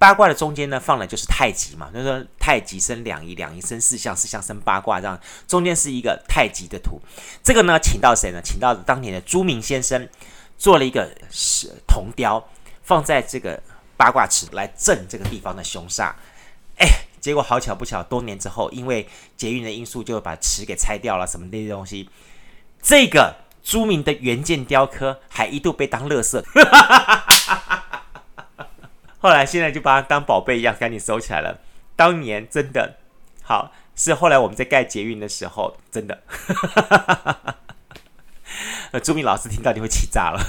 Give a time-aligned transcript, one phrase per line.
[0.00, 6.98] 八卦的中间呢，放的就是太极嘛，就是太极生两仪，两仪生四象，四象生八卦，这样中间是一个太极的图。
[7.42, 8.40] 这个呢，请到谁呢？
[8.42, 10.08] 请到当年的朱铭先生
[10.56, 12.42] 做了一个是铜雕，
[12.82, 13.62] 放在这个
[13.98, 16.14] 八卦池来镇这个地方的凶煞。
[16.78, 16.88] 哎，
[17.20, 19.06] 结果好巧不巧，多年之后，因为
[19.36, 22.08] 捷运的因素，就把池给拆掉了，什么那些东西。
[22.80, 26.42] 这个朱铭的原件雕刻还一度被当垃圾。
[29.22, 31.58] 后来现在就把它当宝贝一样，赶紧收起来了。
[31.94, 32.96] 当年真的
[33.42, 36.22] 好，是后来我们在盖捷运的时候，真的，
[38.92, 40.40] 呃， 朱铭老师听到你会气炸了。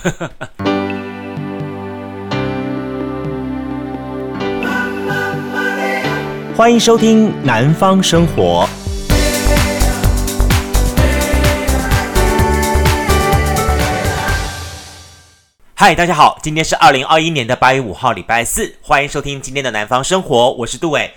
[6.55, 8.65] 欢迎收听《南方生活》。
[15.81, 21.11] 嗨，大家好，今天是二零二一年的八月五号，礼拜四，欢迎收听今天的南方生活，我是杜伟。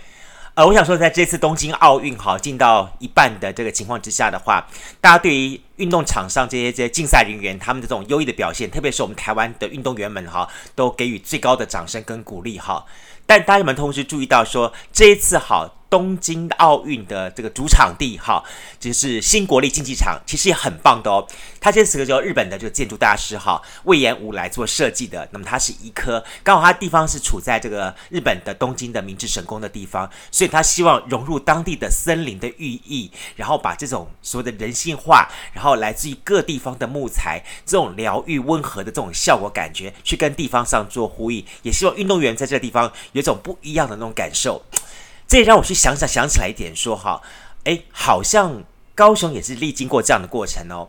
[0.55, 4.67] 呃，我想说，在这次东京奥运哈进到一半的这个情况之下的话，
[5.03, 12.83] 大家对于运动场上这些这些竞赛人员他们的这种优异的表现，特别是我们台湾的运动员们哈，都给予最高的掌声跟鼓励哈。
[13.27, 15.77] 但大家们同时注意到说，这一次好。
[15.95, 18.43] 东京奥运的这个主场地，哈，
[18.81, 21.25] 就是新国立竞技场，其实也很棒的哦。
[21.61, 25.29] 它这是个叫日本的这个建筑大师哈魏延武来做设计的。
[25.31, 44.61] 那么它是一颗，刚好它地方是处在这个日本的东京的明治神宫的地方，所以他希望融入当地的森林的寓意，然后把这种所谓的人性化，然后来自于各地方的木材这种疗愈温和的这种效果感觉，去跟地方上做呼应，也希望运动员在这个地方有种不一样的那种感受。
[45.27, 47.21] 这也让我去想想，想起来一点，说哈，
[47.65, 48.63] 哎，好像
[48.95, 50.89] 高雄也是历经过这样的过程哦，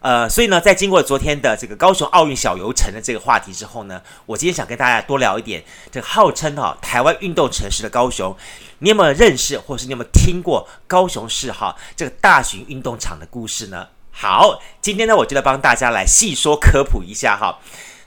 [0.00, 8.36] 呃，所以呢，在经过昨天的这个高雄奥运小游程的这个话题之后呢，我今天想跟大家多聊一点，这个号称哈台湾运动城市的高雄，
[8.78, 13.88] 你有没有认识，或是你有没有听过高雄市哈这个大型运动场的故事呢？
[14.10, 17.58] 好，今天呢，我就来帮大家来细说科普一下哈。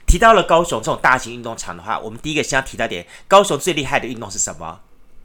[0.06, 4.80] 提到了高雄这种大型运动场的话，我们第一个先要提到点，高雄最厉害的运动是什么？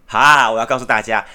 [0.06, 1.26] 好，我要告诉大家，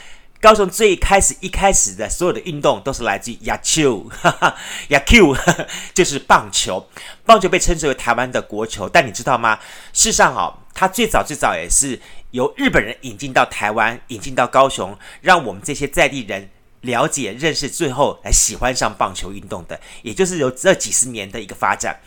[0.41, 4.57] 高雄最开始一开始的所有的运动都是来自于野球，哈 哈，
[4.89, 5.37] 野球
[5.93, 6.89] 就是棒球，
[7.25, 8.89] 棒球被称之为台湾的国球。
[8.89, 9.59] 但你知道吗？
[9.93, 16.49] 事实上，哦，它最早最早也是由日本人引进到台湾，引进到高雄，让我们这些在地人
[16.83, 21.99] 了解、认识，最后来喜欢上棒球运动的，也就是由这几十年的一个发展。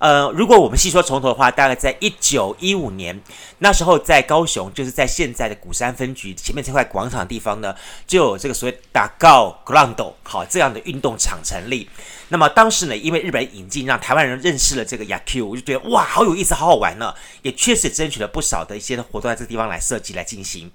[0.00, 3.20] 呃，如果我们细说从头的话，大概在一九一五年，
[3.58, 11.86] 那时候在高雄，就是在现在的鼓山分局前面这块广场地方呢，就有这个所谓打高 ground 好这样的运动场成立。
[12.28, 20.70] 那么当时呢，因为日本引进，让台湾人认识了这个 YQ，我就觉得哇，好有意思，好好玩呢，也确实争取了不少的一些活动在这个地方来设计来进行。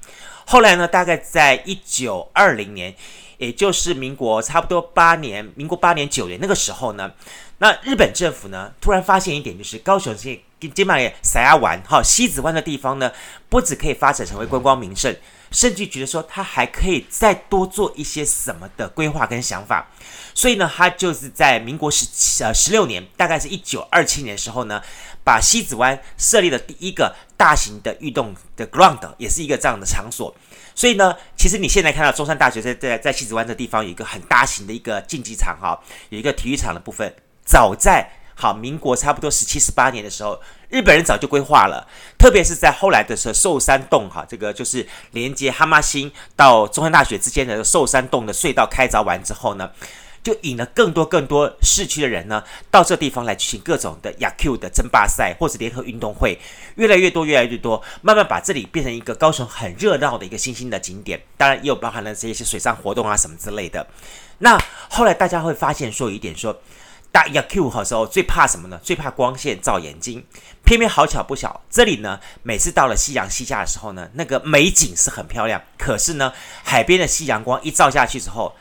[0.45, 2.93] 后来呢，大概在一九二零年，
[3.39, 7.11] 也就是民国差不多八年，民国八年九年那个时候呢。
[7.57, 13.11] 那日本政府呢，突然发现一点，就是高雄这跟金马也塞亚湾哈西子湾的地方呢，
[13.47, 15.15] 不止可以发展成为观光名胜，
[15.51, 19.87] 甚至觉得说它还可以再多做一些什么的规划跟想法。
[20.33, 24.81] 所以呢，他就是在民国十七呃十六年，大概是一九二七年的时候呢，
[25.23, 30.35] 把西子湾设立了第一个大型的运动的 ground，也是一个这样的场所。
[30.75, 35.79] 所以呢，其实你现在看到中山大学在在在西子湾这地方有一个很大型的一个竞技场哈，
[36.09, 37.15] 有一个体育场的部分。
[37.45, 49.71] 早在好民国差不多十七十八年的时候，日本人早就规划了，特别是在后来的时候，寿山洞哈，这个就是连接哈马星到中山大学之间的寿山洞的隧道开凿完之后呢，
[50.21, 56.37] 就引了更多更多市区的人呢到这地方来举行各种的雅 Q 的争霸赛或者联合运动会，
[56.75, 63.87] 越来越多越来越多，慢慢把这里变成一个高雄很热闹的一个新兴的景点，当然也有包含了这些水上活动啊什么之类的。
[64.39, 66.59] 那后来大家会发现说一点说。
[67.15, 68.77] 打野球的时候最怕什么呢？
[68.83, 70.21] 最怕光线照眼睛。
[70.65, 75.61] 偏偏好巧不巧，这里呢，每次到了夕阳西下的时候呢，那个美景是很漂亮。
[75.77, 76.33] 可是呢，
[76.65, 78.53] 海边的夕阳光一照下去之后，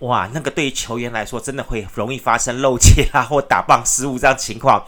[0.00, 4.84] 哇，那个对于球员来说，真的会容易发生漏气啊，或打棒失误这样情况。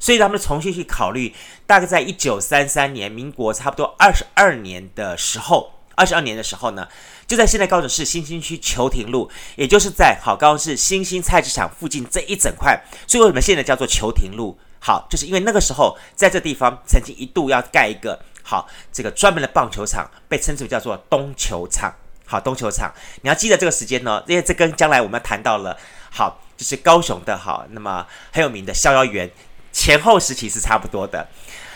[0.00, 1.32] 所以他们重新去考虑，
[1.68, 5.74] 大概在一九三三年，民国差不多二十二年的时候。
[5.94, 6.88] 二十二年的时候呢，
[7.26, 14.58] 就在现在高雄市新兴区球亭路，也就是在好高雄市新兴菜市场附近这一整块，所以为什么现在叫做球亭路？
[14.78, 21.94] 好，就是因为那个时候在这地方曾经一度要盖一个好这个专门的棒球场，被称之为叫做东球场。
[22.24, 22.90] 好，东球场，
[23.22, 25.76] 你要记得这个时间呢，因为这跟将来我们谈到了
[26.10, 29.28] 好，就是高雄的好，那么很有名的逍遥园
[29.72, 31.28] 前后时期是差不多的。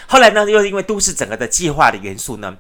[0.07, 2.57] 后来呢，又因为都市整个的计划的元素呢，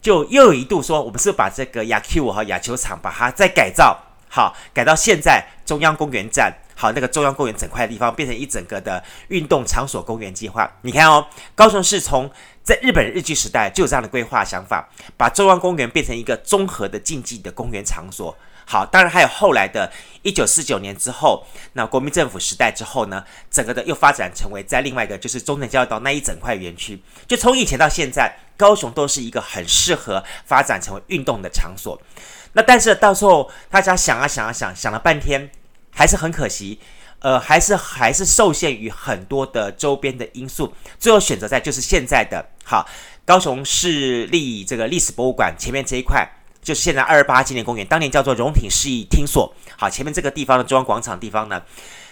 [0.00, 3.98] 就又有一度说，我们是，把这个亚 Q 和亚球场把它再改造，
[4.28, 10.70] 好，改到现在中央公园站，好，那个中央公园整块地方变成一整个的运动场所公园计划。
[10.82, 12.30] 你看哦，高雄市从
[12.62, 18.36] 在日本日据时代就有这样的规划想法，把中央公园变成一个综合的竞技的公园场所。
[18.70, 31.98] 好，当然还有后来的一九四九年之后，那国民政府时代之后呢，整个的又发展成为在另外一个就是中正交流道那一整块园区，就从以前到现在，高雄都是一个很适合发展成为运动的场所。
[32.52, 35.50] 那但是到时候大家想啊想啊想，想了半天，
[35.90, 36.78] 还是很可惜，
[37.20, 42.86] 呃，还是还是受限于很多的周边的因素，最后选择在就是现在的好
[43.24, 46.28] 高雄市立这个历史博物馆前面这一块。
[46.68, 49.50] 就是现在二二八纪念公园，当年叫做荣品市役厅所。
[49.78, 51.62] 好，前面这个地方的中央广场地方呢，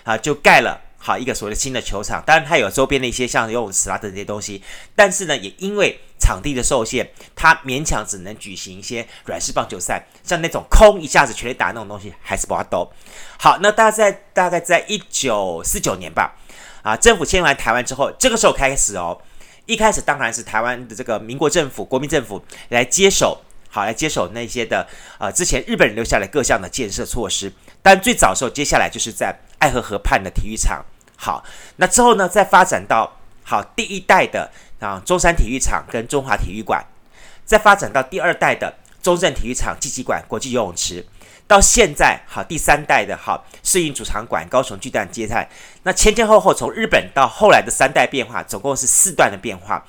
[0.02, 2.22] 啊，就盖了好一个所谓的新的球场。
[2.24, 4.62] 当然，它有周边的一些像游泳池啊等这些东西。
[4.94, 12.90] 但是呢，也因为场地的受限，它勉强只能举行一些软式棒球赛，像那种空一下子全力打那种东西，还是不多。
[13.38, 16.34] 好，那大概在大概在一九四九年吧，
[16.80, 19.20] 啊，政府迁来台湾之后，这个时候开始哦，
[19.66, 23.42] 一开始当然是台湾的这个民国政府、国民政府来接手。
[23.68, 24.86] 好，来接手那些的，
[25.18, 27.52] 呃，之前日本人留下来各项的建设措施。
[27.82, 30.84] 但最早的时候，接下来就是在爱河河畔的体育场。
[31.16, 31.44] 好，
[31.76, 36.84] 那之后呢，再发展到好第一代的啊中山体育场跟中华体育馆，
[37.44, 41.06] 再发展到第二代的中正体育场、暨体馆、国际游泳池，
[41.46, 45.48] 到现在好第三代的好世运主场馆、高雄巨蛋接待。
[45.84, 49.86] 那前前后后从日本到后来的三代变化，总共是四段的变化。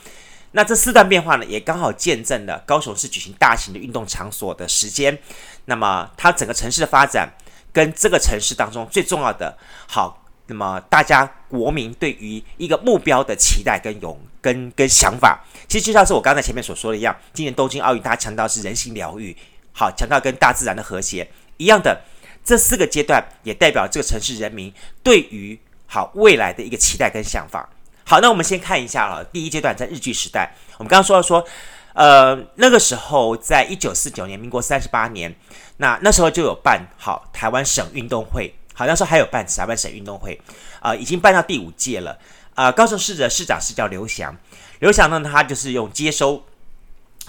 [0.52, 5.18] 那这四段变化呢，也刚好见证了高雄市举行大型的运动场所的时间。
[5.66, 7.30] 那么它整个城市的发展，
[7.74, 9.58] 跟这个城市当中最重要的，
[9.88, 19.36] 好，那么大家国民对于一个目标的期待跟勇跟跟想法，其实就像是我刚才前面所说的一样，今年东京奥运它强调是人性疗愈，
[19.74, 22.02] 好，强调跟大自然的和谐一样的，
[22.44, 24.74] 这四个阶段也代表这个城市人民
[25.04, 27.70] 对于好未来的一个期待跟想法。
[28.10, 31.46] 好，那我们先看一下啊，第一阶段在日据时代，我们刚刚说到说，
[31.92, 35.36] 呃，那个时候在一九四九年，民国三十八年，
[35.76, 40.40] 那那时候就有办好台湾省运动会，好，那时候还有办台湾省运动会，
[40.80, 42.12] 啊、呃，已经办到第五届了，
[42.56, 44.34] 啊、呃，高雄市的市长是叫刘翔，
[44.80, 46.42] 刘翔呢，他就是用接收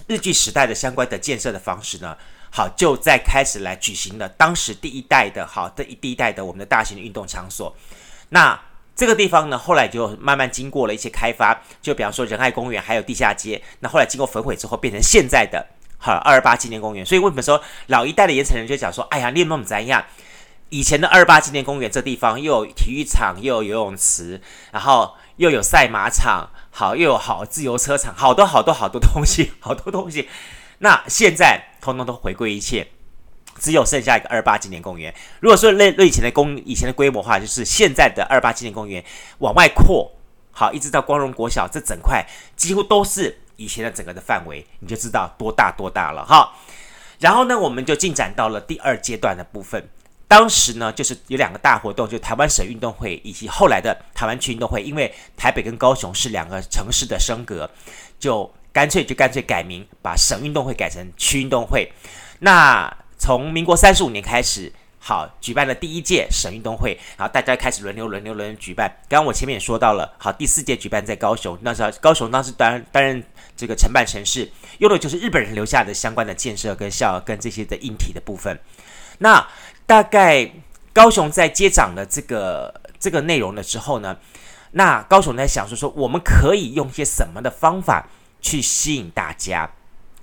[0.07, 2.17] 日据时代的相关的建设的方式呢，
[2.53, 7.77] 好，就在开始来举行了当时第一代的，好，的第一代的我们的大型的运动场所，
[8.29, 8.57] 那。
[8.99, 13.63] 这个地方呢，后来就慢慢经过了一些开发，就比方说仁爱公园，还有地下街。
[13.79, 15.65] 那后来经过焚毁之后，变成现在的
[15.99, 17.07] 哈二二八纪念公园。
[17.07, 20.05] 所以为什么说老一代的盐城人就讲说，哎呀，你怎么怎样？
[20.71, 24.43] 以前的二二八纪念公园这地方又有体育场，又有游泳池，
[24.73, 30.29] 然后又有赛马场，好，又有好自由车场，好多好多好多东西，好多东西。
[30.79, 32.89] 那现在通通都回归一切。
[33.59, 35.15] 只有剩下一个二八纪念公园。
[35.41, 39.05] 如果说类类以前的公以前的规模的话，就是现在的二八纪念公园
[39.39, 40.11] 往外扩，
[40.51, 42.25] 好，一直到光荣国小这整块
[42.57, 46.53] 几乎都是以前的整个的范围，你就知道多大多大了哈。
[47.19, 49.89] 然后呢，我们就进展到了第二阶段的部分。
[50.29, 54.83] 当时呢，就是有两个大活动，就台湾省运动会以及后来的台湾区运动会。
[54.83, 57.69] 因为台北跟高雄是两个城市的升格，
[58.21, 61.91] 就干脆就干脆改名，把省运动会改成区运动会。
[62.41, 68.89] 那从民国三十五年开始，好，举办了第一届省运动会，然后大家开始轮流轮流轮流举办。
[69.09, 73.23] 刚刚我前面也说到了，好，第四届举办在高雄，那时候高雄当时担担任
[73.57, 78.59] 这个承办城市，用的就是日本人留下的相关的建设跟校跟这些的硬体的部分。
[79.19, 79.47] 那
[79.85, 80.51] 大概
[80.93, 84.17] 高雄在接掌了这个这个内容了之后呢，
[84.73, 88.09] 那高雄在想说说我们可以用些什么的方法
[88.41, 89.71] 去吸引大家，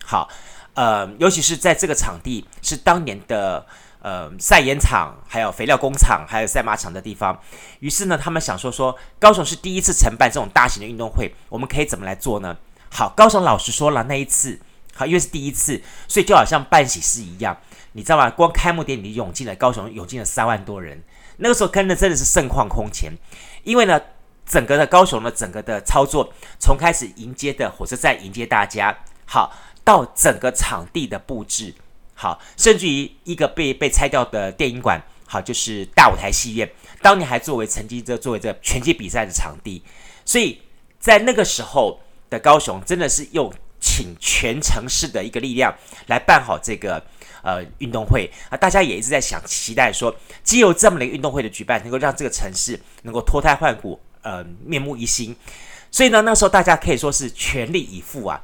[0.04, 0.30] 好。
[0.76, 3.66] 呃，尤其是在这个场地是当年的
[4.02, 7.40] 呃晒盐场，还有肥料工厂，还有赛马场的地方。
[7.80, 12.58] 于是呢，他们想说说高雄是第一次承办这种大型的运动会，我们可以怎么来做呢？
[12.92, 14.60] 好，高雄老实说了，那一次
[14.94, 17.58] 好，因为是第一次，所以就好像办喜事一样，
[17.94, 18.30] 你知道吗？
[18.30, 21.02] 光开幕典礼涌进了高雄，涌进了三万多人。
[21.38, 23.14] 那个时候看的真的是盛况空前，
[23.64, 24.02] 因为呢，
[24.46, 29.54] 整个的高雄的整个的操作，从开始迎接的火车站迎接大家，好。
[29.86, 31.74] 到整个场地的布置，
[32.16, 36.70] 好，甚至于一个被被拆掉的电影馆，好，就是大舞台戏院，
[37.02, 39.84] 当年还作为曾经这作为这拳击比赛的场地，
[40.26, 40.60] 所以
[41.00, 42.00] 在那个时候
[42.30, 45.72] 的高雄，真的是用请全城市的一个力量
[46.08, 47.02] 来办好这个
[47.44, 50.14] 呃运动会啊，大家也一直在想期待说，
[50.44, 55.36] 既有这么一个运动会的举办，能够让这个城市能够脱胎换骨，呃，面目一新。
[55.92, 58.42] 所以呢，那时候大家可以说是全力以赴啊。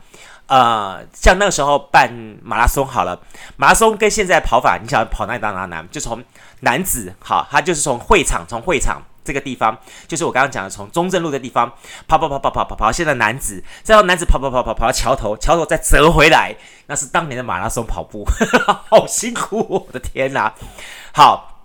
[0.51, 2.11] 呃，像那个时候办
[2.43, 3.17] 马拉松好了，
[3.55, 6.21] 马拉松跟现在跑法，你想跑哪里到哪哪，就从
[6.59, 9.77] 男子好，他就是从会场，从会场这个地方，
[10.09, 11.71] 就是我刚刚讲的，从中正路的地方
[12.05, 16.53] 跑跑跑跑跑跑跑，现在男子再到男子跑跑跑跑跑到桥头，桥头再折回来，
[16.87, 20.53] 那是当年的马拉松跑步，呵 呵好辛苦，我的天哪！
[21.13, 21.63] 好，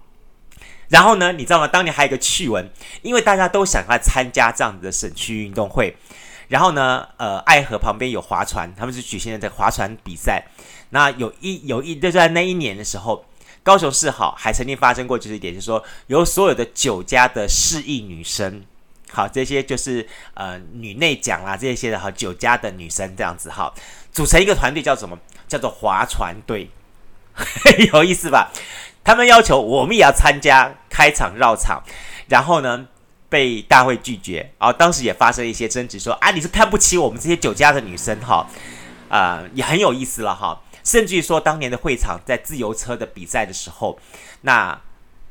[0.90, 1.66] 然后呢，你知道吗？
[1.66, 2.70] 当年还有一个趣闻，
[3.02, 5.96] 因为大家都想要参加这样子的省区运动会。
[6.48, 10.44] 然后呢，呃，爱河旁边有划船，他们是举行了这个划船比赛。
[10.90, 13.24] 那有一有一就在那一年的时候，
[13.62, 18.64] 高雄市好还曾经发生过就是一点，就是说由所有的酒家的示意女生，
[19.10, 23.72] 好这些就是呃女内奖啦这些的哈酒家的女生这样子哈，
[24.12, 25.18] 组成一个团队叫什么？
[25.48, 26.68] 叫做划船队，
[27.92, 28.50] 有意思吧？
[29.04, 31.80] 他们要求我们也要参加开场绕场，
[32.28, 32.86] 然后呢，
[33.28, 34.72] 被大会拒绝啊！
[34.72, 38.46] 当时也发生一些争执，说啊，你是看不起我们这些酒家的女生哈？
[39.08, 40.60] 啊、也很有意思了哈。
[40.84, 43.98] 甚至于说，当年的会场在自由车的比赛的时候，
[44.42, 44.80] 那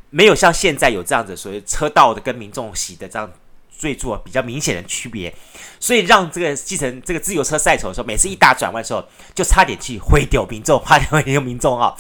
[0.10, 3.32] 没有像现在有这样子所谓车道的跟民众席的这样
[3.70, 5.34] 最做比较明显的区别，
[5.80, 11.96] 所以让这个继承这个自由车赛丑的时候，每次一大转弯的时候，就差点去毁掉民众，差点毁掉民众啊！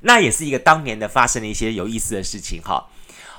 [0.00, 2.88] 那也是一个当年的发生的一些有意思的事情哈。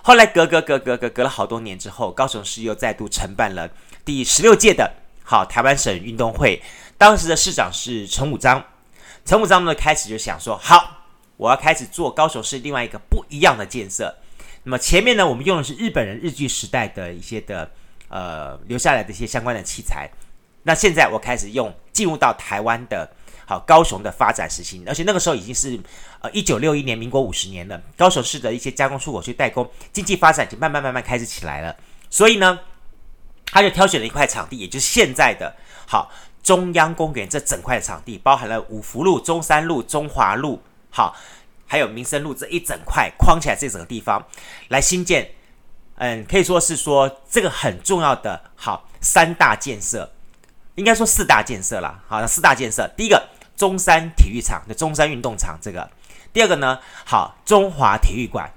[0.01, 3.70] 后来隔隔隔隔隔隔了好多年之后，高雄市又再度承办了
[4.03, 4.91] 第十六届的
[5.24, 6.62] 好台湾省运动会。
[6.98, 8.63] 当时的市长是陈武章，
[9.25, 11.03] 陈武章呢开始就想说：好，
[11.38, 14.15] 我要开始做高雄市另外一个不一样的建设。
[14.63, 17.70] 那么前面呢，我们用的是日本人日据时代的一些的
[18.08, 20.10] 呃留下来的一些相关的器材。
[20.63, 23.10] 那现在我开始用进入到台湾的。
[23.50, 25.79] 好，高雄的发展时期，而且那个时候已经是
[26.22, 27.82] 呃一九六一年，民国五十年了。
[27.98, 31.75] 高雄市的一些加工出口去代工，经济发展就慢慢慢慢开始起来了。
[32.12, 32.60] 所以呢，
[33.48, 35.56] 他就挑选了一块场地，也就是现在的
[35.88, 36.12] 好
[36.44, 41.15] 中央公园这整块场地，包含了五福路、中山路、中华路，好，
[41.65, 44.24] 还有民生路这一整块框起来这整个地方
[44.68, 45.27] 来新建。
[45.96, 50.13] 嗯，可以说是说这个很重要的好三大建设，
[50.75, 52.00] 应该说四大建设啦。
[52.08, 53.27] 好，那四大建设，第一个。
[53.60, 55.92] 中山体育场的中山运动场，这个
[56.32, 58.50] 第二个呢，好中华体育馆，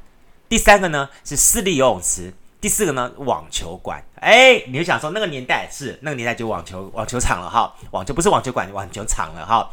[0.49, 4.01] 第三个呢是私立游泳池，第四个呢网球馆。
[4.21, 9.69] 哎，你就想说那个年代是那个年代就网球网球场了哈，网球不是网球馆，网球场了哈。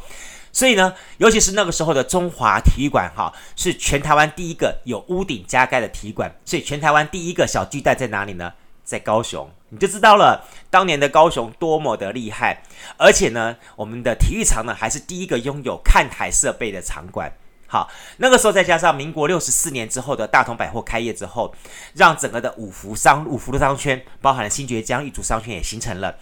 [0.52, 8.52] 所以呢，尤其是那个时候的中华体育馆哈，是全台湾第一个有屋顶加盖的体育馆，所以全台湾第一个小巨蛋在哪里呢？
[8.90, 12.60] 在高雄，你就知道了当年的高雄多么的厉害，
[12.96, 17.32] 而且呢，我们的体育场呢还是第一个拥有看台设备的场馆。
[17.68, 21.54] 好，那个时候再加上民国六十四年之后的大同百货开业之后，
[21.94, 26.16] 让整个的五福商五福的商圈，包含了新觉江、玉竹商圈也形成了。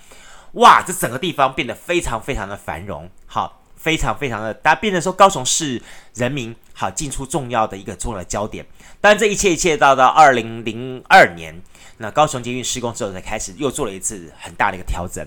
[0.53, 5.83] 哇，这整个地方变得非常非常的繁荣，好，非常非常的，大家变成说高雄市
[6.13, 8.67] 人民好进出重要的一个重要的焦点。
[9.01, 11.63] 但这一切一切到到二零零二年。
[11.99, 15.27] 那高雄捷运施工之后，才开始又做了一次很大的一个调整。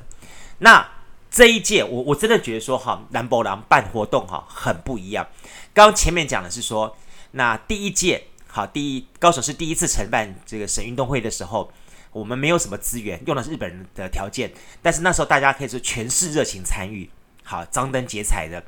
[0.59, 0.85] 那
[1.29, 5.27] 这一届，我我真的觉得说，哈，南博郎办活动哈很不一样。
[5.73, 6.97] 刚前面讲的是说，
[7.31, 11.71] 那第一届好，第一高雄是第一次承办这个省运动会的时候，
[12.11, 14.51] 我们没有什么资源，用的是日本人的条件，
[14.81, 17.09] 但是那时候大家可以说全市热情参与，
[17.43, 18.63] 好张灯结彩的。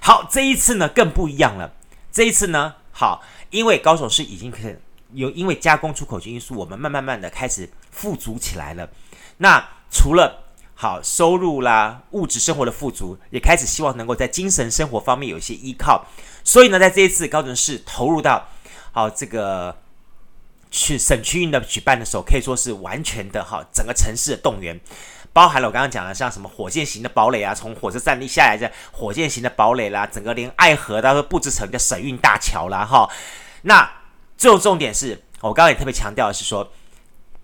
[0.00, 1.72] 好，这一次呢更不一样了。
[2.10, 4.76] 这一次呢，好，因为高雄市已经可以。
[5.12, 8.88] 有因为加工出口因素，我们慢慢慢的开始富足起来了。
[9.38, 16.06] 那除了好收入啦、物质生活的富足，也开始希望能够在精神生活方面有一些依靠。
[16.44, 18.48] 所以呢，在这一次高雄市投入到
[18.92, 19.76] 好这个
[20.70, 24.78] 去省区运的举办的时候，可以说是完全的哈整个城市的动员，
[25.32, 33.10] 包含了我刚刚讲的像什么火箭型的堡垒啊，从火车站立下来的火箭型的堡垒啦，整个连爱河它都布置成叫省运大桥啦哈。
[33.62, 33.90] 那
[34.38, 36.66] 最后重点是我刚刚也特别强调的是说，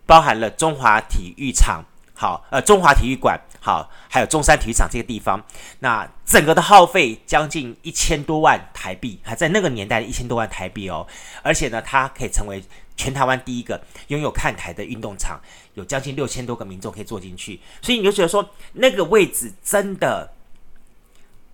[0.07, 1.85] 包含了中华体育场，
[2.15, 5.45] 好，呃，中华体育馆，好，还有中山体育场这个地方，
[5.81, 11.07] 那整个的耗费将近一千多万台币，还在那个年代的一千多万台币哦，
[11.43, 12.63] 而且呢，它可以成为
[12.97, 15.41] 全台湾第一个拥有看台的运动场，
[15.75, 20.31] 有将近六千多个民众可以坐进去，所以你就觉得说那个位置真的。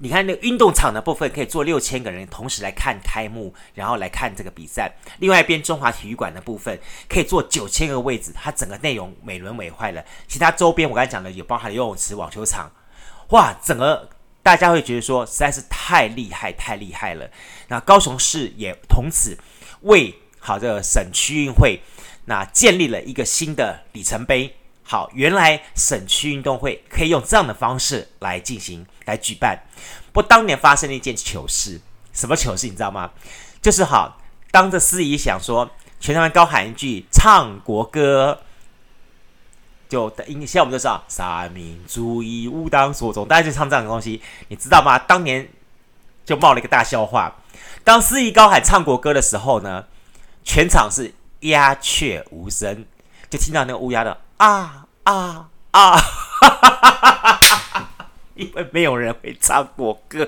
[0.03, 4.91] 你看那个运动场的部分可以坐六千个人同时来看开幕，然后来看这个比赛。
[5.19, 6.79] 另外一边中华体育馆的部分
[7.09, 10.03] 可以坐九千个位置，它整个内容美轮美奂了。
[10.27, 12.71] 其他周边我刚才讲的有包含游泳池、网球场，
[13.29, 14.09] 哇，整个
[14.43, 17.31] 大家会觉得说实在是太厉害、太厉害了。
[17.69, 19.37] 那高雄市也从此
[19.83, 21.79] 为好这个省区运会
[22.25, 24.57] 那建立了一个新的里程碑。
[24.83, 29.59] 好，原来省区运动会可以用这样的方式来进行来举办。
[30.13, 31.81] 不当年发生了一件糗事，
[32.13, 33.11] 什么糗事你知道吗？
[33.61, 34.19] 就是好，
[34.51, 38.41] 当着司仪想说全台湾高喊一句唱国歌。
[39.89, 44.97] 就音，现在我们就知道三民主义吾党所宗，大家就唱这样的东西，你知道吗？
[44.97, 45.49] 当年
[46.25, 47.35] 就冒了一个大笑话。
[47.83, 49.87] 当司仪高喊唱国歌的时候呢，
[50.45, 52.87] 全场是鸦雀无声，
[53.29, 57.60] 就听到那个乌鸦的啊啊啊，哈哈哈哈哈，
[58.41, 60.27] 因为没有人会唱国歌，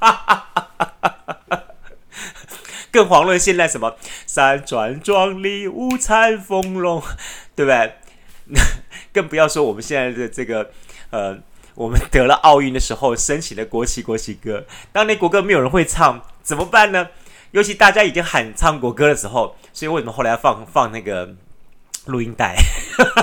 [2.90, 7.02] 更遑论现在什么山川壮丽，五彩丰隆，
[7.54, 7.96] 对不对？
[9.12, 10.70] 更不要说我们现在的这个，
[11.10, 11.38] 呃，
[11.74, 17.08] 我们得了奥运的时候升起了国旗国旗歌，当年国歌没有人会唱，怎么办呢？
[17.50, 21.34] 尤其大家已经喊唱国歌的时候，所以为什么后来要放放那个
[22.06, 22.56] 录音带？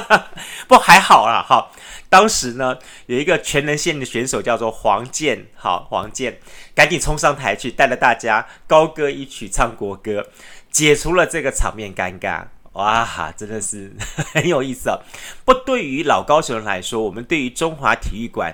[0.69, 1.71] 不还好啦，好，
[2.13, 2.77] 当时呢
[3.08, 6.38] 有一个全能线的选手叫做黄健，好，黄健
[6.75, 10.27] 赶紧冲上台去，带着大家高歌一曲唱国歌，
[10.70, 12.43] 解除了这个场面尴尬。
[12.74, 13.91] 哇，真的是
[14.32, 15.01] 很有意思哦。
[15.43, 18.53] 不，对于老高雄人来说，我们对于中华体育馆，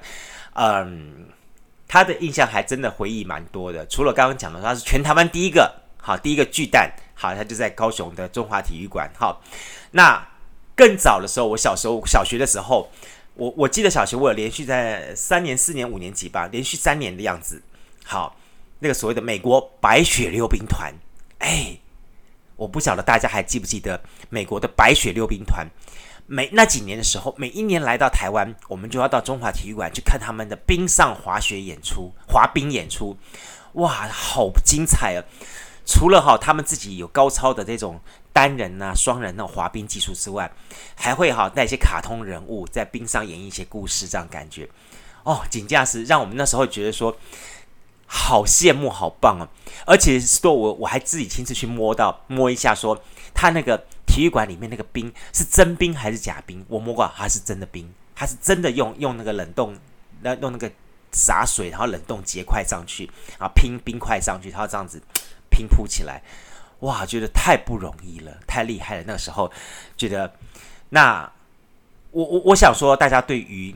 [0.54, 1.28] 嗯，
[1.86, 3.86] 他的印象还真的回忆蛮多的。
[3.88, 5.70] 除了刚刚讲的，他是全台湾第一个，
[6.02, 9.12] 好，第一个巨蛋，好，他就在高雄的中华体育馆。
[9.18, 9.42] 好，
[9.92, 10.26] 那
[10.76, 12.90] 更早的时候，我小时候小学的时候，
[13.40, 17.64] 我我记得小学我有连续在三年、四年、五年级吧，连续三年的样子。
[18.04, 18.36] 好，
[18.80, 20.94] 那个所谓的美国白雪溜冰团，
[21.40, 21.80] 哎。
[22.58, 25.66] 我不晓得大家还记不记得美国的白雪溜冰团，
[26.28, 33.16] 每那几年的时候，每一年来到台湾，我们就要到中华体育馆去看他们的冰上滑雪演出、滑冰演出，
[33.76, 35.24] 哇，好精彩啊！
[35.86, 38.02] 除了哈他们自己有高超的这种
[38.34, 40.52] 单人呐、双人那种滑冰技术之外，
[40.96, 44.70] 还会哈带一些卡通人物在冰上演绎一些故事，这样感觉
[45.24, 47.18] 哦，紧驾驶让我们那时候觉得说。
[48.12, 49.46] 好羡慕，好棒啊！
[49.86, 53.00] 而且说，我我还自己亲自去摸到摸一下，说
[53.36, 56.66] 他那个体育馆里面那个冰是真冰还是假冰？
[56.68, 59.78] 我摸过，还是真的冰，他是真的用用那个冷冻，
[60.22, 60.72] 那用那个
[61.12, 65.00] 洒水，然后冷冻结块上去，然后拼冰块上去，然后这样子
[65.52, 66.24] 拼铺起来，
[66.80, 69.04] 哇，觉得太不容易了，太厉害了。
[69.06, 69.52] 那个时候
[69.98, 70.34] 觉得，
[70.90, 71.32] 那
[72.12, 73.76] 我我我想说，大家对于。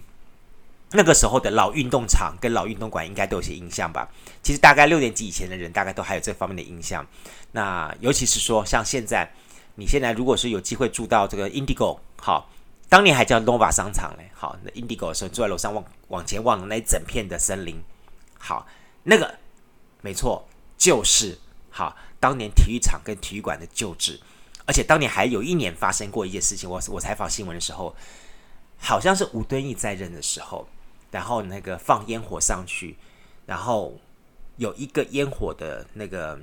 [0.96, 4.08] 那个时候的老运动场跟老运动馆应该都有些印象吧？
[4.44, 7.04] 其实大概六年级以前的人，大概都还有这方面的印象。
[7.52, 9.28] 那尤其是说，像现在，
[9.74, 12.48] 你现在如果是有机会住到这个 Indigo，好，
[12.90, 17.82] 当年还叫 Nova 商场嘞，好，那 Indigo 的时候，住在楼上望往前望那一整片的森林，
[18.38, 18.68] 好，
[19.02, 19.34] 那个
[20.02, 21.40] 没错，就是
[21.72, 24.18] 好，当年体育场跟体育馆的旧址，
[24.66, 27.94] 而且当年还有一年发生过一件事情，我我采访新闻的时候，
[28.78, 30.66] 好像是吴敦义在任的时候。
[31.12, 32.96] 然后那个放烟火上去，
[33.46, 34.00] 然后
[34.56, 36.40] 有一个烟火的那个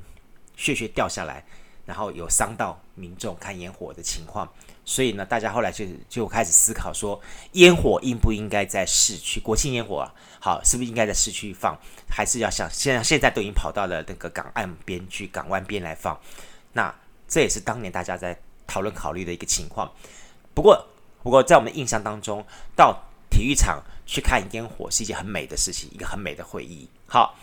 [0.54, 1.42] 屑屑掉下来，
[1.86, 4.46] 然后有伤到民众看烟火的情况，
[4.90, 7.20] 所以呢，大家后来就就开始思考说，
[7.52, 9.38] 烟火应不应该在市区？
[9.38, 11.78] 国庆烟火啊，好，是不是应该在市区放，
[12.10, 16.20] 还是要像现在现在都已经跑到了那个港岸边去港湾边来放？
[16.72, 16.92] 那
[17.28, 19.88] 这也是当年大家在讨论考虑的一个情况。
[20.54, 20.84] 不过，
[21.22, 23.00] 不过在我们印象当中，到
[23.30, 26.88] 体育场去看烟火是一件很美的事情，一个很美的回忆。
[27.06, 27.36] 好，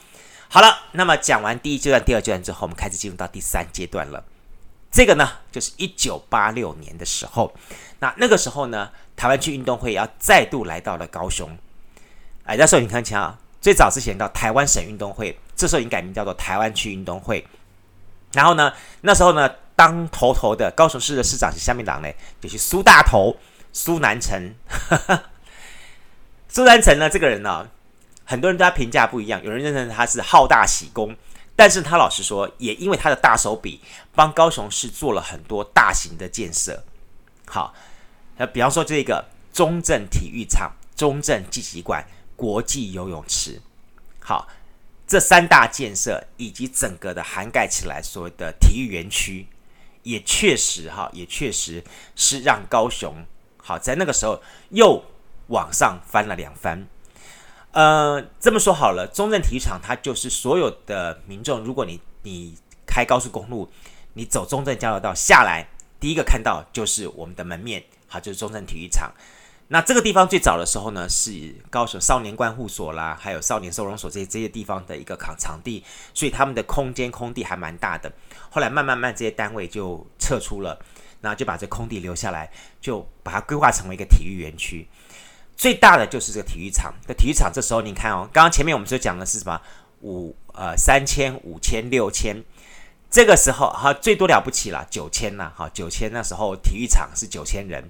[0.50, 4.22] 好了，那么讲完第一阶段、第二阶段之后，我们开始进入到第三阶段了。
[4.91, 7.54] 这个呢，就是一九八六年的时候，
[8.00, 11.58] 那那个时候呢，台湾区运动会要再度来到了高雄。
[12.45, 17.45] 哎，那时候你看一下，最早之前到台湾省运动会，这时候已经改名叫做台湾区运动会。
[18.34, 22.10] 然后呢，那时候呢，当头头的高雄市的市长是下面党呢？
[22.41, 23.36] 就是苏大头
[23.73, 24.54] 苏南成。
[26.47, 27.67] 苏南成 呢，这个人呢，
[28.23, 29.43] 很多人对他评价不一样。
[29.43, 31.15] 有人认为他是好大喜功，
[31.58, 33.82] 但是他老实说，也因为他的大手笔，
[34.15, 36.86] 帮高雄市做了很多大型的建设。
[37.48, 37.74] 好，
[38.38, 43.60] 那比方说这个中正体育场、中正纪念馆、国际游泳池，
[44.22, 44.48] 好，
[45.06, 49.48] 这三大建设以及整个的涵盖起来所谓的体育园区，
[50.04, 51.84] 也确实哈，也确实
[52.15, 53.26] 是让高雄
[53.58, 55.04] 好在那个时候又。
[55.50, 56.86] 往上翻了两番，
[57.78, 62.56] 呃，这么说好了，中正体育场它就是所有的民众，如果你你
[62.88, 63.70] 开高速公路，
[64.13, 69.13] 你走中正交流道下来，第一个看到就是我们的门面，好，就是中正体育场。
[69.68, 75.84] 那这个地方最早的时候呢，是高雄少年观护所啦，还有少年收容所这些这些地方的一个场场地，
[76.16, 78.12] 所以他们的空间空地还蛮大的。
[78.50, 80.80] 后来慢慢慢这些单位就撤出了。
[81.20, 84.88] 那就把这空地留下来，就把它规划成为一个体育园区。
[85.58, 86.93] 最大的就是这个体育场。
[87.06, 89.60] 这体育场这时候你看哦，刚刚前面我们就讲的是什么
[90.02, 92.41] 五呃三千五千六千，
[93.10, 97.84] 这个时候哈最多了不起了九千呐，哈九千那时候体育场是九千人，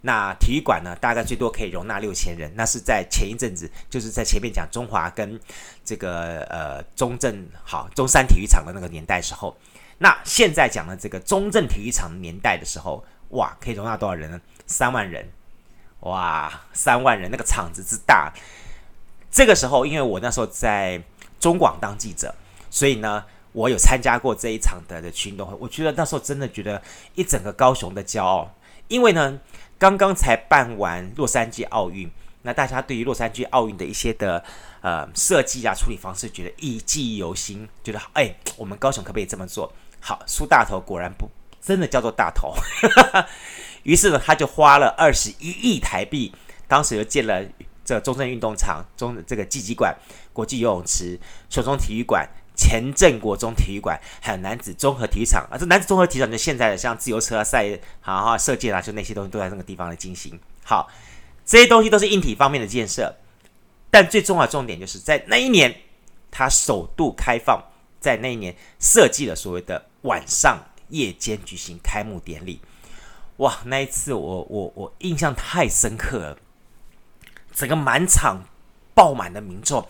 [0.00, 2.52] 那体育馆呢大概最多可以容纳六千人。
[2.56, 5.38] 那是在前一阵子，就是在前面讲中华跟
[5.84, 9.56] 这个呃中正好中山体育场的那个年代时候。
[9.98, 14.40] 那现在讲的这个中正体育场年代的时候，哇，可以容纳多少人呢？
[14.66, 15.24] 三万人，
[16.02, 18.32] 哇，三万人，那个场子之大。
[19.30, 21.02] 这个时候，因为我那时候在
[21.40, 22.34] 中广当记者，
[22.70, 25.56] 所以呢，我有参加过这一场的的群动会。
[25.58, 26.82] 我觉得那时候真的觉得
[27.14, 28.54] 一整个高雄的骄傲，
[28.88, 29.40] 因为呢，
[29.78, 32.10] 刚刚才办完洛杉矶奥运，
[32.42, 34.44] 那大家对于洛杉矶奥运的一些的
[34.80, 39.72] 呃设计啊、处理方式，觉得忆记忆犹新，觉得哎，我们高雄可不可以这么做？
[40.00, 42.52] 好，苏大头果然不真的叫做大头，
[43.82, 46.32] 于是呢，他就花了二十一亿台币，
[46.66, 47.44] 当时就建了
[47.84, 49.94] 这中正运动场、中这个技馆、
[50.32, 51.18] 国际游泳池、
[51.50, 55.58] 雄中体育馆、前镇国中体育馆，还有男子综合体育场啊。
[55.58, 60.38] 这男子综合体育场就现在的像自由车赛、好好射箭啊，就那些东西都在那个地方来进行。
[60.64, 60.88] 好，
[61.44, 63.16] 这些东西都是硬体方面的建设，
[63.90, 65.74] 但最重要的重点就是在那一年，
[66.30, 67.62] 他首度开放。
[68.02, 72.60] 在那一年设计了所谓的晚上夜间举行开幕典礼，
[73.42, 73.58] 哇！
[73.64, 76.38] 那一次我我我印象太深刻了，
[77.52, 78.44] 整个满场
[78.94, 79.84] 爆满的民众，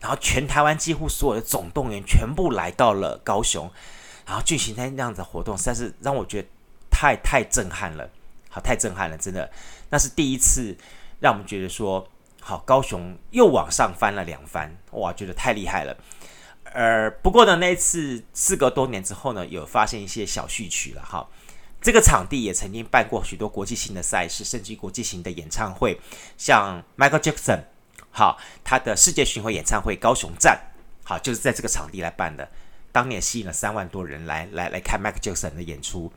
[0.00, 3.70] 然后全台湾几乎所有的总动员全部来到了高雄，
[4.26, 6.48] 然后进行那样子的活动，实在是让我觉得
[6.90, 8.06] 太太震撼了，
[8.50, 9.50] 好，太震撼了，真的，
[9.88, 10.76] 那是第一次
[11.20, 12.06] 让我们觉得说，
[12.42, 15.96] 好，高雄又往上翻了两番，哇，觉得太厉害了。
[16.74, 21.26] 而，不过呢，那一次事隔多年之后呢，有发现一些小序曲了哈。
[21.80, 25.98] 这个场地也曾经办过许多国际性的赛事，甚至国际型的演唱会，
[26.36, 27.62] 像 Michael Jackson，
[28.10, 30.60] 好，他的世界巡回演唱会高雄站，
[31.04, 32.48] 好，就是在这个场地来办的。
[32.92, 36.12] 当年吸引了三万多人来来来看 Michael Jackson 的演出。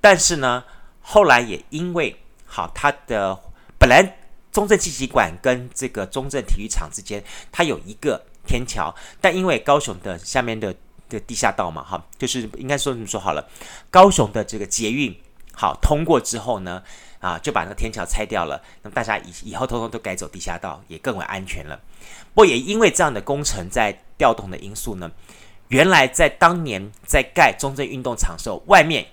[0.00, 0.64] 但是呢，
[1.00, 3.38] 后来也因为好，他的
[3.78, 4.18] 本来
[4.50, 8.26] 中正纪念馆跟这个中正体育场之间，它有一个。
[8.44, 10.74] 天桥，但因为高雄的下面的
[11.18, 13.48] 的地下道嘛，哈，就是应该说这么说好了，
[13.90, 15.14] 高雄的这个捷运
[15.52, 16.82] 好通过之后呢，
[17.20, 21.80] 啊，就把那个天桥拆掉了，那么大家以以后通通都改走地下道，也更为安全了。
[22.34, 25.10] 不过也因为这样的工程在调动的因素呢，
[25.68, 29.06] 原来在当年在盖中正运动场的时候，外面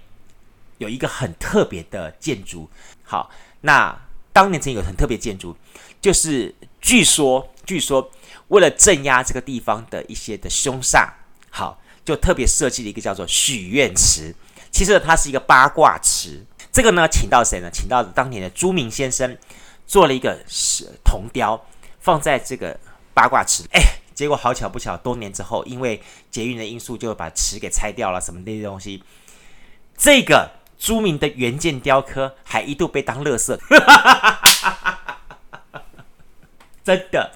[0.78, 2.70] 有一个很特别的建筑，
[3.04, 3.30] 好，
[3.62, 4.00] 那
[4.32, 5.56] 当年曾有很特别建筑，
[6.02, 8.12] 就是据说据说。
[8.50, 11.08] 为了镇压这个地方的一些的凶煞，
[12.10, 14.34] 就特别设计了一个叫做许愿池。
[14.72, 16.44] 其实它是一个八卦池。
[16.72, 17.70] 这个呢，请到谁呢？
[17.72, 19.38] 请到当年的朱铭先生，
[19.86, 20.40] 做了一个
[21.04, 21.64] 铜雕，
[22.00, 22.80] 放在这个
[23.14, 23.64] 八卦池。
[23.74, 23.80] 哎，
[24.16, 29.04] 结果好巧不巧，多年之后，因为捷运的因素，就把池给拆掉了，什么那些东西。
[29.96, 33.56] 这个朱铭的原件雕刻，还一度被当垃圾，
[36.84, 37.34] 真的。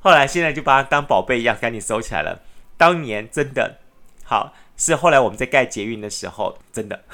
[0.00, 2.42] 后来现在就把它当宝贝一样，赶紧收起来了。
[2.82, 3.78] 当年真的
[4.24, 7.04] 好，是后来我们在盖捷运的时候，真的，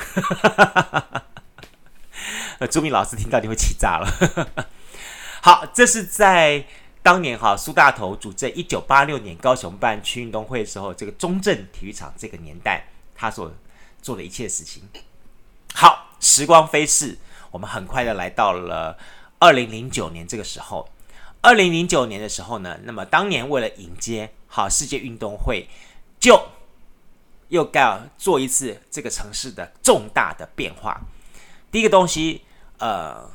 [2.58, 4.08] 呃， 朱铭老师听到你会气炸了。
[5.44, 6.64] 好，这是在
[7.02, 13.52] 当年哈苏大头主政一九八六年高雄办区运动会的时候，这个中正体育场这个年代他所
[14.00, 14.88] 做的一切事情。
[15.74, 17.18] 好，时光飞逝，
[17.50, 18.96] 我们很快的来到了
[19.38, 20.88] 二零零九年这个时候。
[21.42, 25.68] 二零零九年的时候呢，那么当年为了迎接好世界运动会，
[26.18, 26.48] 就
[27.48, 31.00] 又要做一次这个城市的重大的变化。
[31.70, 32.42] 第一个东西，
[32.78, 33.30] 呃，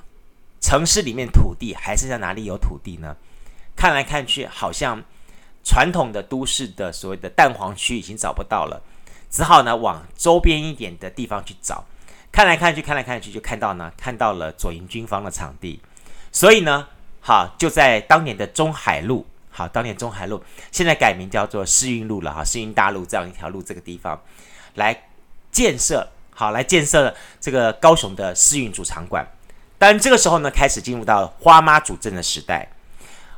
[0.59, 3.15] 城市里面土地还是在哪里有土地呢？
[3.75, 5.01] 看来看去，好像
[5.63, 8.81] 传统的都市的所谓的蛋黄区已经找不到了，
[9.29, 11.85] 只好呢往周边一点的地方去找。
[12.31, 15.79] 看来看去，看来看去，就看到呢，看到了左营军方的场地，
[16.31, 16.87] 所以呢。
[17.25, 24.19] 好，就在当年的中海路，好，当年中海路现在改名叫做世运路了哈，世运大路这样一条路，这个地方
[24.73, 25.03] 来
[25.51, 29.23] 建设，好，来建设这个高雄的世运主场馆。
[29.77, 32.67] 但这个时候呢，开始进入到花妈主政的时代。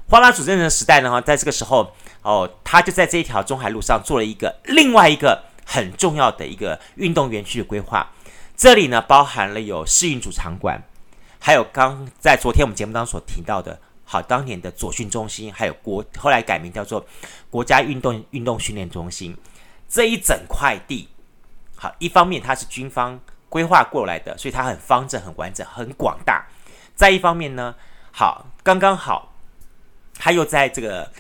[0.08, 8.10] 花妈主政的时代呢，哈，在这个时候哦，他就在这一条中海路上做了一个另外一个很重要的一个运动园区的规划。
[8.56, 10.82] 这里呢，包含了有世运主场馆。
[11.40, 17.04] 还有刚在昨天我们节目当中所提到的，好，当年的左训中心，还有国后来改名叫做
[17.50, 19.36] 国家运动运动训练中心，
[19.90, 21.10] 这一整块地，
[21.76, 26.46] 好，一方面它是军方规划过来的，所以它很方正、很完整、很广大。
[26.94, 27.74] 再一方面呢，
[28.12, 29.34] 好，刚刚好，
[30.20, 31.12] 它又在这个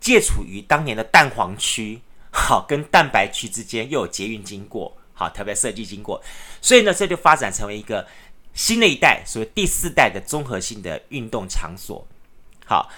[0.00, 2.00] 介处于当年的蛋黄区，
[2.32, 6.22] 好，跟蛋白区之间又有捷运经过，好，特别设计经过，
[6.62, 8.06] 所以呢，这就发展成为一个
[8.54, 12.06] 新的一代，所谓第四代的综合性的运动场所。
[12.66, 12.90] 好，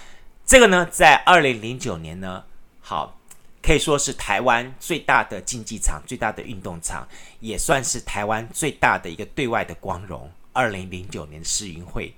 [0.45, 2.45] 这个呢，在二零零九年呢，
[2.81, 3.19] 好，
[3.61, 7.07] 可以说是台湾最大的竞技场、最大的运动场，
[7.41, 10.31] 也算是台湾最大的一个对外的光荣。
[10.53, 12.15] 二零零九年世运会，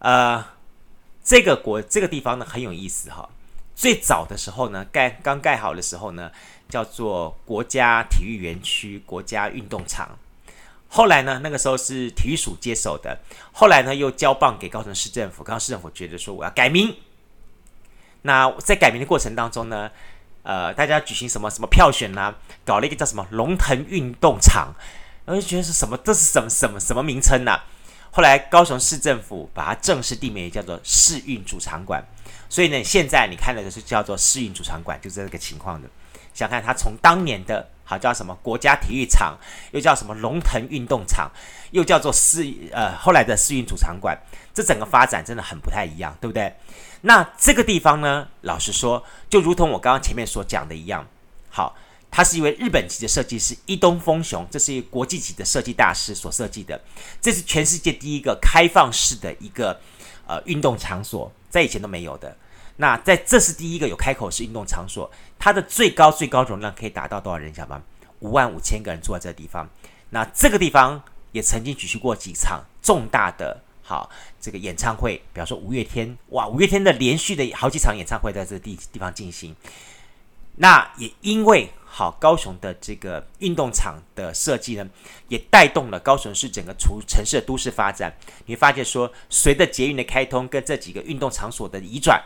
[0.00, 0.44] 呃，
[1.22, 3.28] 这个国这个地方呢很有意思哈。
[3.76, 6.32] 最早的时候呢，盖刚盖好的时候呢，
[6.68, 10.18] 叫做国家体育园区、国家运动场。
[10.94, 13.18] 后来呢，那个时候是体育署接手的，
[13.50, 15.42] 后来呢又交棒给高雄市政府。
[15.42, 16.94] 高雄市政府觉得说我要改名。
[18.22, 19.90] 那在改名的过程当中呢，
[20.44, 22.32] 呃，大家举行什么什么票选呢？
[22.64, 24.72] 搞了一个叫什么龙腾运动场。
[25.24, 25.96] 我就觉得是什么？
[25.96, 27.64] 这是什么什么什么名称呢、啊？
[28.12, 32.00] 后来高雄市政府把它正式地名叫做市运主场馆。
[32.48, 35.88] 所以呢，现在你看的是叫做市运主场馆，就是这个情况的。
[36.32, 39.38] 想看它从当年的好叫什么国家体育场，
[39.72, 41.30] 又叫什么龙腾运动场，
[41.70, 44.18] 又叫做世呃后来的世运主场馆，
[44.52, 46.54] 这整个发展真的很不太一样，对不对？
[47.02, 51.06] 那这个地方呢，老实说，就如同我刚刚前面所讲的一样，
[51.50, 51.76] 好。
[52.16, 56.80] 它是一位日本籍的设计师伊东丰雄，这是一个国际级的设计大师所设计的。
[57.20, 59.80] 这是全世界第一个开放式的一个
[60.24, 62.36] 呃运动场所，在以前都没有的。
[62.76, 67.54] 那在这是第一个有开口式运动场所，它的最高最高容量可以达到多少人？
[67.54, 67.82] 晓得吗？
[68.20, 69.68] 五万五千个人坐在这个地方。
[70.10, 74.08] 那这个地方也曾经举行过几场重大的好
[74.40, 79.54] 这个演唱会，比方说五月天，哇，五月天的连续的好几场演唱会在这个地地方进行。
[80.56, 84.88] 那也因为好，高雄的这个运动场的设计呢，
[85.28, 88.12] 也带动了高雄市整个城城市的都市发展。
[88.46, 92.22] 你会发现说，随着捷运的开通跟这几个运动场所的移转，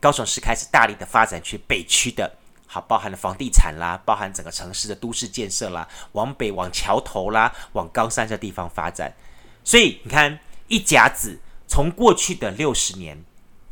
[0.00, 9.14] 高雄市开始大力的发展去北区的，好，包含了房地产啦，包含整个城市的都市建设啦，往北往桥头啦，往高山这地方发展。
[9.64, 13.24] 所以你看，一甲子从过去的六十年，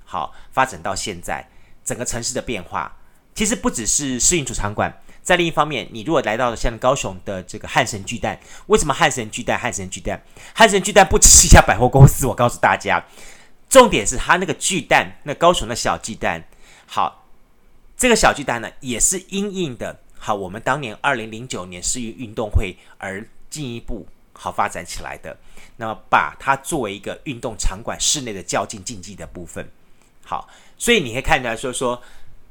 [0.04, 1.48] 好发展到现在，
[1.84, 2.96] 整个城市的变化，
[3.34, 5.00] 其实不只是世运主场馆。
[5.22, 9.58] 在另一方面，你如果来到了像高雄的这个汉神巨蛋，为什么汉神巨蛋？
[9.58, 10.22] 汉神巨蛋，
[10.54, 13.02] 汉神巨蛋不只是一家百货公司，我告诉大家，
[13.68, 16.44] 重点是它那个巨蛋，那高雄的小巨蛋。
[16.86, 17.26] 好，
[17.96, 25.36] 这个小巨蛋呢，也是因应的，好，我们当年二零零九年世运运动会而进一步好发展起来的。
[25.76, 29.68] 那么把它作为一个运动场馆，室内的较劲竞技的部分。
[30.24, 30.48] 好，
[30.78, 32.00] 所以你可以看到说说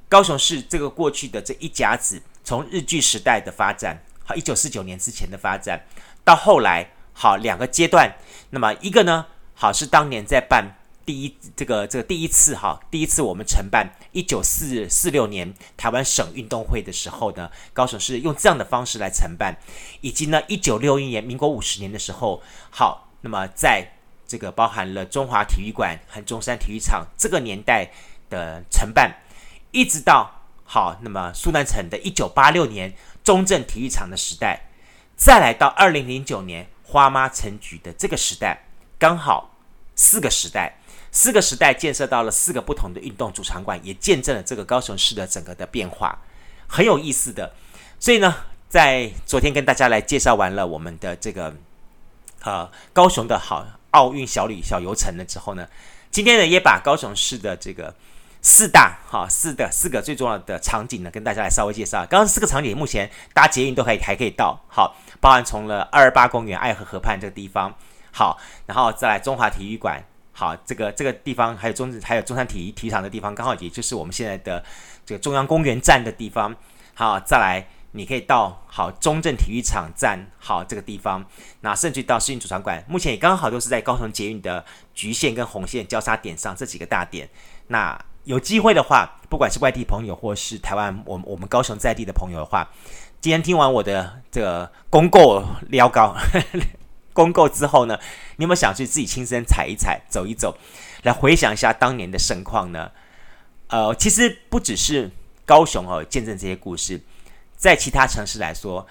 [0.10, 2.21] 高雄市这个过去的这一甲子。
[2.45, 5.82] 从日据时代的发展，好，一九四九年之前的发展，
[6.26, 8.13] 到后来，好，两个阶段。
[8.49, 19.58] 那么一个呢，好，是当年在办第一这个这个第一次哈，第一次我们承办一九四四六年台湾省运动会的时候呢，高雄市用这样的方式来承办，
[20.02, 23.94] 以及呢一九六一年民国五十年的时候，好，那么在
[24.28, 27.92] 这个包含了中华体育馆和中山体育场这个年代
[28.30, 29.18] 的承办，
[29.72, 30.39] 一直到。
[30.66, 32.92] 好，那么苏南城的一九八六年
[33.24, 34.70] 中正体育场的时代，
[35.16, 38.66] 再来到二零零九年花妈陈菊的这个时代，
[38.98, 39.52] 刚好
[39.96, 40.80] 四个时代，
[41.13, 46.19] 四个时代建设到了四个不同的运动主场馆，也见证了这个高雄市的整个的变化，
[46.67, 47.54] 很有意思的。
[47.99, 48.36] 所以呢，
[48.67, 51.56] 在昨天跟大家来介绍完了我们的这个
[52.41, 55.65] 呃高雄的好奥运小旅小游程了之后呢，
[56.12, 57.95] 今天呢也把高雄市的这个。
[58.45, 62.06] 四大哈四的四个最重要的场景呢，跟大家来稍微介绍。
[62.08, 67.73] 刚刚四个场景目前搭捷运都可以还可以到，好，包含从了二二八公园爱河河畔这个地方，
[68.12, 74.62] 好，然后再来中华体育馆，好，这个这个地方还有中还有中山体育体育场的地方，刚好也就是我们现在的
[75.06, 76.54] 这个中央公园站的地方，
[76.93, 81.24] 好，再来你可以到好中正体育场站，好这个地方，
[81.62, 87.30] 那甚至到世运主场馆，目前也刚好都是在高雄捷运的橘线跟红线交叉点上这几个大点，
[87.67, 87.98] 那。
[88.26, 92.65] 有机会的话，不管是外地朋友或是台湾，我我们高雄在地的朋友的话，
[93.19, 96.15] 今天听完我的这个公告聊高
[97.13, 97.97] 公告之后呢，
[98.38, 100.58] 你有没有想去自己亲身踩一踩、走一走，
[101.04, 102.91] 来回想一下当年的盛况呢？
[103.67, 105.10] 呃，其实不只是
[105.45, 107.02] 高雄哦，见证这些故事，
[107.56, 108.88] 在其他城市来说，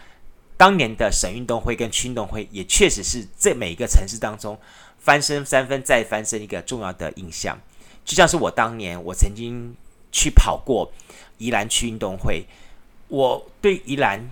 [0.57, 4.59] 当年的省运动会跟区运动会也确实是这每一个城市当中
[4.99, 7.59] 翻身三分再翻身一个重要的印象。
[8.05, 9.75] 就像是我当年，我曾经
[10.11, 10.93] 去跑过
[11.39, 12.45] 宜兰区运动会，
[13.09, 14.31] 我对宜兰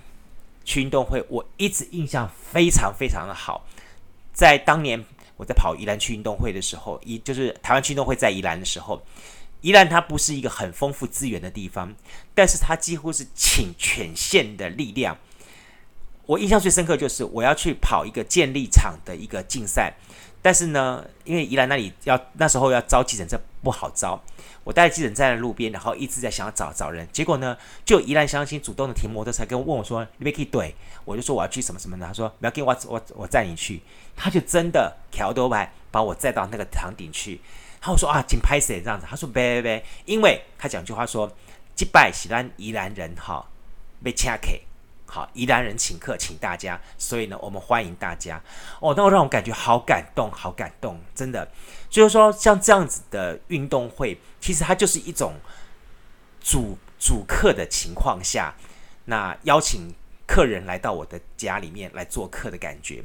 [0.65, 3.65] 区运动会，我一直印象非常非常的好。
[4.33, 5.05] 在当年
[5.37, 9.03] 我在跑宜兰区运动会的时候，宜就是台湾区运动会在宜兰的时候，
[9.61, 11.95] 宜兰它不是一个很丰富资源的地方，
[12.35, 15.17] 但是它几乎是请全县的力量。
[16.27, 19.93] 我印象最深刻就是我要去跑一个建立场的一个竞赛，
[20.43, 24.21] 但是呢，因为宜兰那里要那时候要招急诊车不好招。
[24.63, 30.71] 我带着计程在路边，然后一直在想要找找人，结果呢，就宜兰乡亲主动的停摩托车跟我问我说：“你们可以怼？”
[31.07, 33.81] 我就说我要去什么什么的，他说：“不要给我，我我载你去。”
[34.15, 37.41] 他就真的调多白把我载到那个场顶去。
[37.81, 41.35] 然后我说：“啊，请拍谁这样子？”他说：“别别别，因为他讲句话说，
[41.75, 43.49] 击败喜欢宜兰人哈，
[44.05, 44.63] 被掐 K。”
[45.11, 48.41] 好，宜兰人请客，请大家，所以呢，我们欢迎大家。
[48.79, 51.49] 哦，那我让我感觉好感动，好感动，真的。
[51.89, 55.35] 就是说，像这样子的运动会，其实它就是一种
[56.41, 58.55] 主主客的情况下，
[59.07, 59.93] 那邀请
[60.29, 63.03] 客人来到我的家里面来做客的感觉。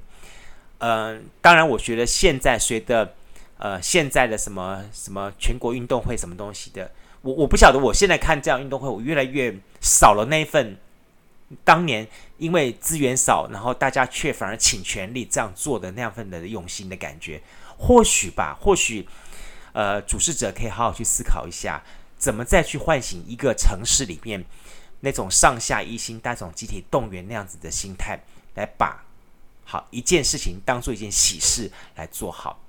[0.77, 3.15] 嗯、当然，我觉得现在随着
[3.57, 6.91] 呃现在的什么什么全国运动会什么东西的，
[7.23, 10.77] 我我不晓得，我现在看这样运动会，我越来越少了那一份。
[11.63, 17.41] 当年因为资源少，然后大家却反而倾全力这样做的那样份的用心的感觉，
[17.77, 19.07] 或许吧，或许，
[19.73, 21.83] 呃，主事者可以好好去思考一下，
[22.17, 24.43] 怎么再去唤醒一个城市里面
[25.01, 28.19] 那种上下一心、那种集体动员那样子的心态，
[28.55, 29.05] 来把
[29.63, 32.59] 好一件事情当做一件喜事来做好。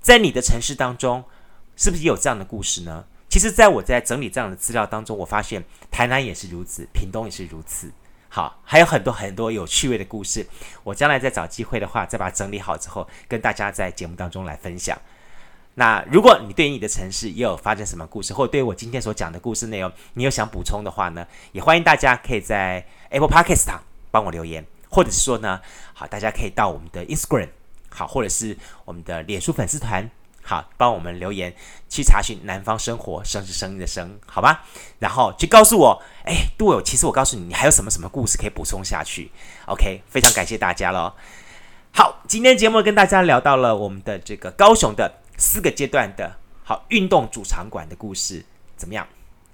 [0.00, 1.24] 在你的城市当中，
[1.76, 3.04] 是不是也有这样的故事呢？
[3.28, 7.90] 其实，在我在整理这样的资料当中，我发现台南也是如此，屏东也是如此。
[8.34, 10.44] 好，还有很多很多有趣味的故事，
[10.82, 15.00] 我将来再找机会的话，再把它整理好之后，跟大家在节目当中来分享。
[15.74, 23.72] 那如果你对于你的城市也有发生什么故事，或者对于我今天所讲的故事内容，你有想补充的话呢，也欢迎大家可以在 Apple Podcast
[24.10, 25.60] 帮我留言，或者是说呢，
[25.92, 27.50] 好，大家可以到我们的 Instagram，
[27.88, 30.10] 好，或者是我们的脸书粉丝团。
[30.46, 31.54] 好，帮我们留言
[31.88, 34.62] 去查询南方生活，声是声音的声，好吧？
[34.98, 39.30] 然后去告诉我，哎，杜伟，其实我告诉你，你还有什么什么故事可以补充下去
[39.66, 41.14] ？OK，非常感谢大家喽。
[41.92, 48.44] 好，今天节目跟大家聊到了我们的这个高雄的四个阶段的好运动主场馆的故事，
[48.76, 49.08] 怎么样？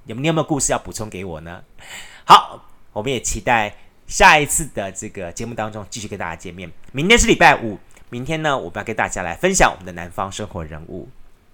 [0.07, 1.62] 有你有没有故事要补充给我呢？
[2.24, 3.76] 好，我们也期待
[4.09, 6.68] 下一次的这个节目当中继续跟大家见面。
[6.90, 7.79] 明天是礼拜五。
[8.11, 11.09] 明天呢，我们要跟大家来分享我们的南方生活人物，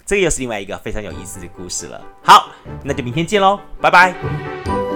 [0.06, 2.00] 这个又是另外一个非常有意思的故事了。
[2.22, 2.48] 好，
[2.82, 4.14] 那就明天见喽，拜拜！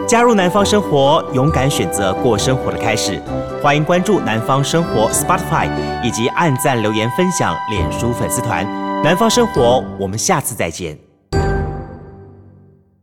[0.08, 3.20] 加入南方生活，勇敢选择过生活的开始。
[3.62, 5.68] 欢迎关注南方生活 Spotify，
[6.02, 8.64] 以及按赞留言分享脸书粉丝团。
[9.04, 11.09] 南方生活，我们下次再见。